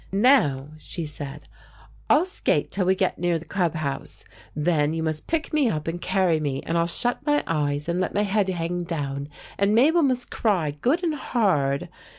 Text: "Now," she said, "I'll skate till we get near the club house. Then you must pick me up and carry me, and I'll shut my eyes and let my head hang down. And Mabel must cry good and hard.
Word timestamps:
"Now," 0.11 0.69
she 0.79 1.05
said, 1.05 1.47
"I'll 2.09 2.25
skate 2.25 2.71
till 2.71 2.87
we 2.87 2.95
get 2.95 3.19
near 3.19 3.37
the 3.37 3.45
club 3.45 3.75
house. 3.75 4.25
Then 4.55 4.93
you 4.95 5.03
must 5.03 5.27
pick 5.27 5.53
me 5.53 5.69
up 5.69 5.87
and 5.87 6.01
carry 6.01 6.39
me, 6.39 6.63
and 6.65 6.75
I'll 6.75 6.87
shut 6.87 7.23
my 7.23 7.43
eyes 7.45 7.87
and 7.87 7.99
let 7.99 8.15
my 8.15 8.23
head 8.23 8.49
hang 8.49 8.83
down. 8.83 9.29
And 9.59 9.75
Mabel 9.75 10.01
must 10.01 10.31
cry 10.31 10.71
good 10.71 11.03
and 11.03 11.13
hard. 11.13 11.87